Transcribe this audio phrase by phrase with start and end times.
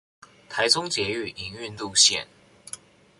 [0.49, 2.25] 臺中捷運營運路線